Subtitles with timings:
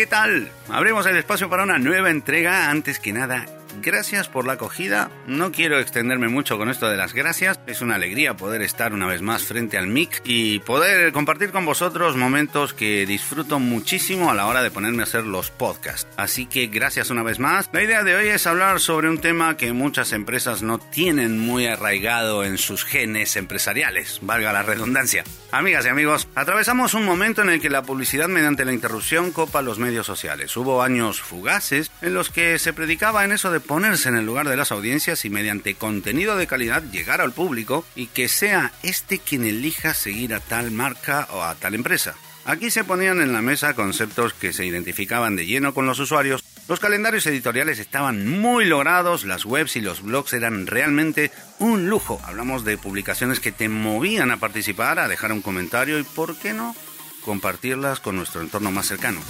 [0.00, 0.48] ¿Qué tal?
[0.70, 2.70] Abrimos el espacio para una nueva entrega.
[2.70, 3.44] Antes que nada,
[3.80, 5.10] gracias por la acogida.
[5.26, 7.60] No quiero extenderme mucho con esto de las gracias.
[7.66, 11.64] Es una alegría poder estar una vez más frente al mic y poder compartir con
[11.64, 16.08] vosotros momentos que disfruto muchísimo a la hora de ponerme a hacer los podcasts.
[16.16, 17.70] Así que gracias una vez más.
[17.72, 21.66] La idea de hoy es hablar sobre un tema que muchas empresas no tienen muy
[21.66, 25.24] arraigado en sus genes empresariales, valga la redundancia.
[25.52, 29.62] Amigas y amigos, atravesamos un momento en el que la publicidad mediante la interrupción copa
[29.62, 30.56] los medios sociales.
[30.56, 34.48] Hubo años fugaces en los que se predicaba en eso de ponerse en el lugar
[34.48, 39.18] de las audiencias y mediante contenido de calidad llegar al público y que sea este
[39.18, 42.14] quien elija seguir a tal marca o a tal empresa.
[42.44, 46.42] Aquí se ponían en la mesa conceptos que se identificaban de lleno con los usuarios,
[46.70, 52.20] los calendarios editoriales estaban muy logrados, las webs y los blogs eran realmente un lujo.
[52.24, 56.52] Hablamos de publicaciones que te movían a participar, a dejar un comentario y, ¿por qué
[56.52, 56.76] no?,
[57.24, 59.20] compartirlas con nuestro entorno más cercano.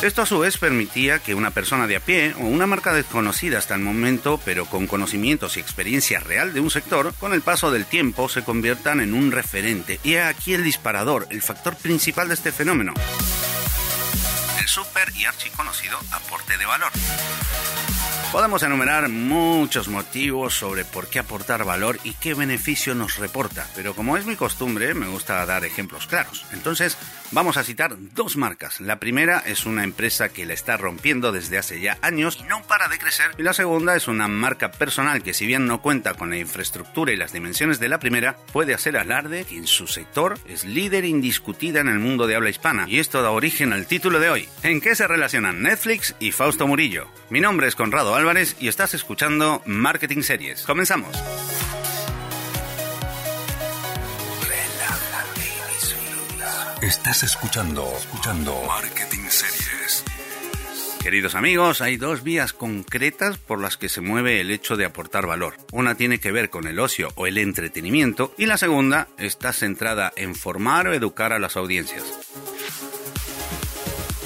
[0.00, 3.58] Esto a su vez permitía que una persona de a pie o una marca desconocida
[3.58, 7.72] hasta el momento, pero con conocimientos y experiencia real de un sector, con el paso
[7.72, 9.98] del tiempo se conviertan en un referente.
[10.04, 12.94] Y aquí el disparador, el factor principal de este fenómeno.
[14.60, 16.92] El súper y archiconocido aporte de valor.
[18.32, 23.94] Podemos enumerar muchos motivos sobre por qué aportar valor y qué beneficio nos reporta, pero
[23.94, 26.44] como es mi costumbre, me gusta dar ejemplos claros.
[26.52, 26.98] Entonces,
[27.32, 28.82] vamos a citar dos marcas.
[28.82, 32.62] La primera es una empresa que la está rompiendo desde hace ya años y no
[32.64, 33.30] para de crecer.
[33.38, 37.12] Y la segunda es una marca personal que si bien no cuenta con la infraestructura
[37.12, 41.06] y las dimensiones de la primera, puede hacer alarde que en su sector es líder
[41.06, 42.84] indiscutida en el mundo de habla hispana.
[42.86, 44.48] Y esto da origen al título de hoy.
[44.62, 47.08] ¿En qué se relacionan Netflix y Fausto Murillo?
[47.30, 50.62] Mi nombre es Conrado Álvarez y estás escuchando Marketing Series.
[50.62, 51.16] Comenzamos.
[56.82, 60.04] Estás escuchando, escuchando Marketing Series.
[61.00, 65.26] Queridos amigos, hay dos vías concretas por las que se mueve el hecho de aportar
[65.26, 65.54] valor.
[65.72, 70.12] Una tiene que ver con el ocio o el entretenimiento y la segunda está centrada
[70.16, 72.04] en formar o educar a las audiencias.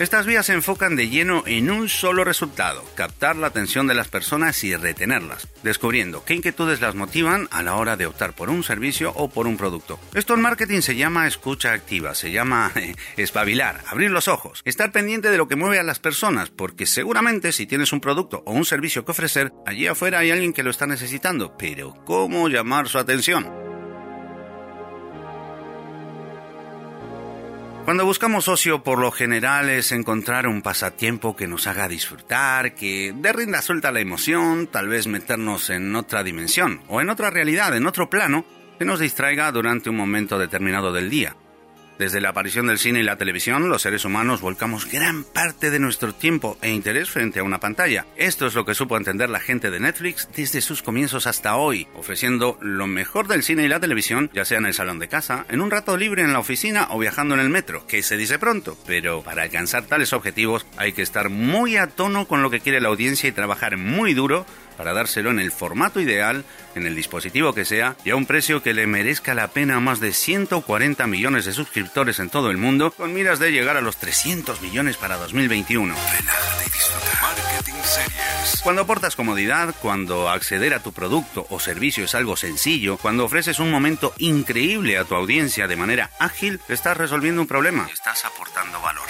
[0.00, 4.08] Estas vías se enfocan de lleno en un solo resultado, captar la atención de las
[4.08, 8.64] personas y retenerlas, descubriendo qué inquietudes las motivan a la hora de optar por un
[8.64, 10.00] servicio o por un producto.
[10.14, 12.72] Esto en marketing se llama escucha activa, se llama
[13.18, 17.52] espabilar, abrir los ojos, estar pendiente de lo que mueve a las personas, porque seguramente
[17.52, 20.70] si tienes un producto o un servicio que ofrecer, allí afuera hay alguien que lo
[20.70, 23.59] está necesitando, pero ¿cómo llamar su atención?
[27.90, 33.12] Cuando buscamos ocio, por lo general es encontrar un pasatiempo que nos haga disfrutar, que
[33.16, 37.76] dé rinda suelta la emoción, tal vez meternos en otra dimensión o en otra realidad,
[37.76, 38.44] en otro plano,
[38.78, 41.34] que nos distraiga durante un momento determinado del día.
[42.00, 45.78] Desde la aparición del cine y la televisión, los seres humanos volcamos gran parte de
[45.78, 48.06] nuestro tiempo e interés frente a una pantalla.
[48.16, 51.86] Esto es lo que supo entender la gente de Netflix desde sus comienzos hasta hoy,
[51.94, 55.44] ofreciendo lo mejor del cine y la televisión, ya sea en el salón de casa,
[55.50, 58.38] en un rato libre en la oficina o viajando en el metro, que se dice
[58.38, 58.78] pronto.
[58.86, 62.80] Pero para alcanzar tales objetivos hay que estar muy a tono con lo que quiere
[62.80, 64.46] la audiencia y trabajar muy duro
[64.80, 66.42] para dárselo en el formato ideal,
[66.74, 69.80] en el dispositivo que sea y a un precio que le merezca la pena a
[69.80, 73.82] más de 140 millones de suscriptores en todo el mundo, con miras de llegar a
[73.82, 75.94] los 300 millones para 2021.
[78.62, 83.58] Cuando aportas comodidad, cuando acceder a tu producto o servicio es algo sencillo, cuando ofreces
[83.58, 87.86] un momento increíble a tu audiencia de manera ágil, estás resolviendo un problema.
[87.92, 89.04] Estás aportando valor.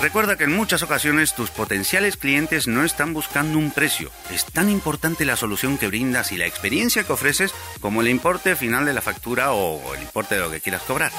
[0.00, 4.10] Recuerda que en muchas ocasiones tus potenciales clientes no están buscando un precio.
[4.30, 8.56] Es tan importante la solución que brindas y la experiencia que ofreces como el importe
[8.56, 11.10] final de la factura o el importe de lo que quieras cobrar.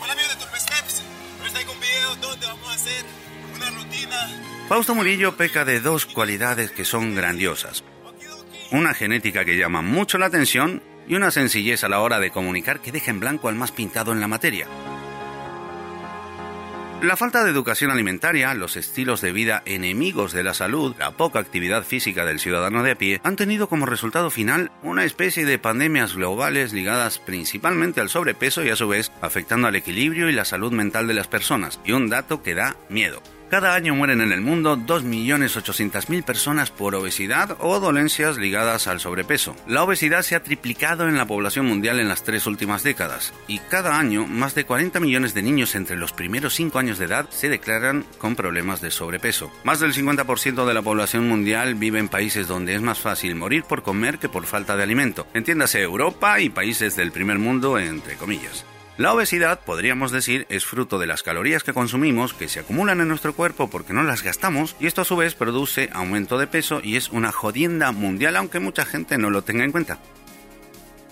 [0.00, 0.42] Hola amigos de.
[1.42, 3.04] Hoy un video donde vamos a hacer
[3.56, 4.28] una rutina.
[4.68, 7.82] Fausto Murillo peca de dos cualidades que son grandiosas.
[8.70, 12.80] Una genética que llama mucho la atención y una sencillez a la hora de comunicar
[12.80, 14.68] que deja en blanco al más pintado en la materia.
[17.02, 21.40] La falta de educación alimentaria, los estilos de vida enemigos de la salud, la poca
[21.40, 25.58] actividad física del ciudadano de a pie han tenido como resultado final una especie de
[25.58, 30.44] pandemias globales ligadas principalmente al sobrepeso y a su vez afectando al equilibrio y la
[30.44, 31.80] salud mental de las personas.
[31.84, 33.20] Y un dato que da miedo
[33.52, 39.54] Cada año mueren en el mundo 2.800.000 personas por obesidad o dolencias ligadas al sobrepeso.
[39.66, 43.58] La obesidad se ha triplicado en la población mundial en las tres últimas décadas y
[43.58, 47.28] cada año más de 40 millones de niños entre los primeros 5 años de edad
[47.28, 49.52] se declaran con problemas de sobrepeso.
[49.64, 53.64] Más del 50% de la población mundial vive en países donde es más fácil morir
[53.64, 55.26] por comer que por falta de alimento.
[55.34, 58.64] Entiéndase Europa y países del primer mundo entre comillas.
[58.98, 63.08] La obesidad, podríamos decir, es fruto de las calorías que consumimos, que se acumulan en
[63.08, 66.80] nuestro cuerpo porque no las gastamos, y esto a su vez produce aumento de peso
[66.84, 69.98] y es una jodienda mundial aunque mucha gente no lo tenga en cuenta.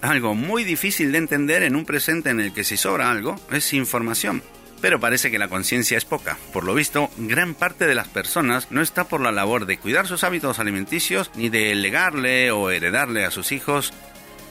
[0.02, 3.72] Algo muy difícil de entender en un presente en el que si sobra algo es
[3.72, 4.42] información.
[4.80, 6.38] Pero parece que la conciencia es poca.
[6.54, 10.06] Por lo visto, gran parte de las personas no está por la labor de cuidar
[10.06, 13.92] sus hábitos alimenticios ni de legarle o heredarle a sus hijos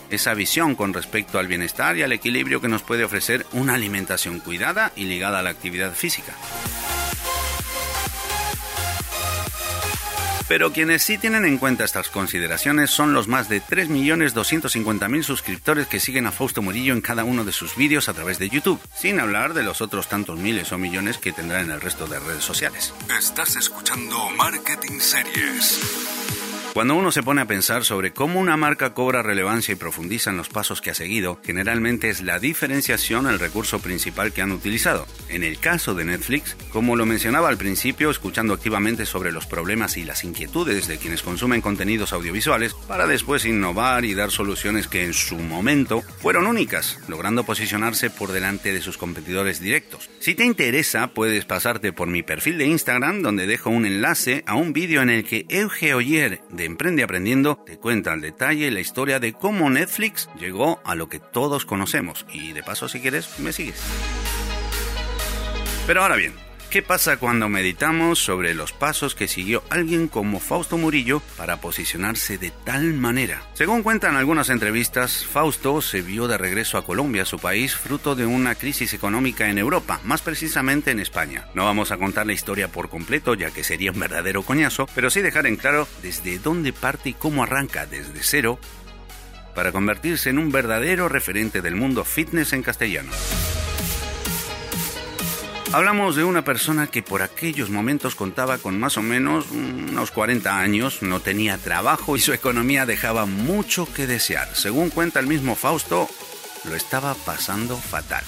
[0.09, 4.39] esa visión con respecto al bienestar y al equilibrio que nos puede ofrecer una alimentación
[4.39, 6.35] cuidada y ligada a la actividad física.
[10.49, 15.99] Pero quienes sí tienen en cuenta estas consideraciones son los más de 3.250.000 suscriptores que
[15.99, 19.19] siguen a Fausto Murillo en cada uno de sus vídeos a través de YouTube, sin
[19.19, 22.43] hablar de los otros tantos miles o millones que tendrá en el resto de redes
[22.43, 22.95] sociales.
[23.15, 26.38] Estás escuchando Marketing Series.
[26.79, 30.37] Cuando uno se pone a pensar sobre cómo una marca cobra relevancia y profundiza en
[30.37, 35.05] los pasos que ha seguido, generalmente es la diferenciación el recurso principal que han utilizado.
[35.27, 39.97] En el caso de Netflix, como lo mencionaba al principio, escuchando activamente sobre los problemas
[39.97, 45.03] y las inquietudes de quienes consumen contenidos audiovisuales, para después innovar y dar soluciones que
[45.03, 50.09] en su momento fueron únicas, logrando posicionarse por delante de sus competidores directos.
[50.21, 54.55] Si te interesa, puedes pasarte por mi perfil de Instagram, donde dejo un enlace a
[54.55, 58.79] un vídeo en el que Euge Oyer de Emprende Aprendiendo te cuenta al detalle la
[58.79, 62.27] historia de cómo Netflix llegó a lo que todos conocemos.
[62.31, 63.81] Y de paso, si quieres, me sigues.
[65.87, 66.33] Pero ahora bien,
[66.69, 72.37] ¿Qué pasa cuando meditamos sobre los pasos que siguió alguien como Fausto Murillo para posicionarse
[72.37, 73.41] de tal manera?
[73.55, 78.27] Según cuentan algunas entrevistas, Fausto se vio de regreso a Colombia, su país, fruto de
[78.27, 81.47] una crisis económica en Europa, más precisamente en España.
[81.55, 85.09] No vamos a contar la historia por completo, ya que sería un verdadero coñazo, pero
[85.09, 88.59] sí dejar en claro desde dónde parte y cómo arranca desde cero
[89.55, 93.11] para convertirse en un verdadero referente del mundo fitness en castellano.
[95.71, 100.59] Hablamos de una persona que por aquellos momentos contaba con más o menos unos 40
[100.59, 104.49] años, no tenía trabajo y su economía dejaba mucho que desear.
[104.55, 106.09] Según cuenta el mismo Fausto,
[106.63, 108.23] lo estaba pasando fatal.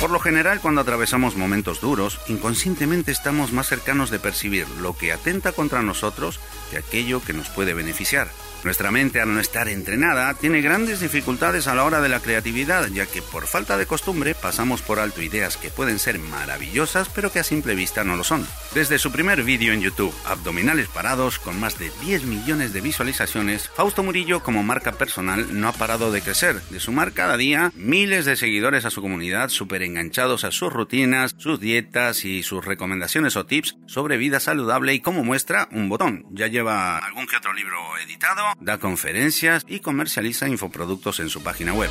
[0.00, 5.12] Por lo general, cuando atravesamos momentos duros, inconscientemente estamos más cercanos de percibir lo que
[5.12, 6.38] atenta contra nosotros
[6.70, 8.28] que aquello que nos puede beneficiar.
[8.64, 12.86] Nuestra mente, al no estar entrenada, tiene grandes dificultades a la hora de la creatividad,
[12.88, 17.32] ya que por falta de costumbre pasamos por alto ideas que pueden ser maravillosas, pero
[17.32, 18.46] que a simple vista no lo son.
[18.74, 23.68] Desde su primer vídeo en YouTube, Abdominales Parados, con más de 10 millones de visualizaciones,
[23.74, 28.24] Fausto Murillo como marca personal no ha parado de crecer, de sumar cada día miles
[28.24, 33.36] de seguidores a su comunidad, súper enganchados a sus rutinas, sus dietas y sus recomendaciones
[33.36, 36.24] o tips sobre vida saludable y como muestra un botón.
[36.30, 41.72] Ya lleva algún que otro libro editado, da conferencias y comercializa infoproductos en su página
[41.74, 41.90] web.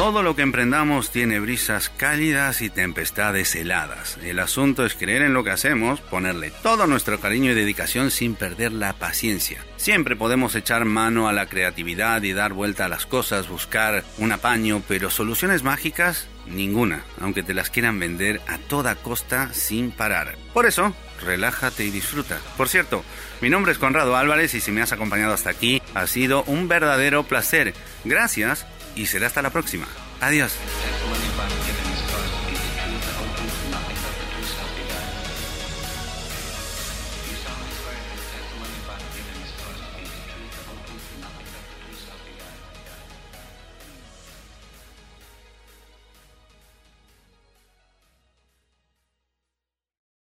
[0.00, 4.16] Todo lo que emprendamos tiene brisas cálidas y tempestades heladas.
[4.22, 8.34] El asunto es creer en lo que hacemos, ponerle todo nuestro cariño y dedicación sin
[8.34, 9.62] perder la paciencia.
[9.76, 14.32] Siempre podemos echar mano a la creatividad y dar vuelta a las cosas, buscar un
[14.32, 20.36] apaño, pero soluciones mágicas, ninguna, aunque te las quieran vender a toda costa sin parar.
[20.52, 22.38] Por eso, relájate y disfruta.
[22.56, 23.04] Por cierto,
[23.40, 26.68] mi nombre es Conrado Álvarez y si me has acompañado hasta aquí, ha sido un
[26.68, 27.74] verdadero placer.
[28.04, 29.86] Gracias y será hasta la próxima.
[30.20, 30.52] Adiós.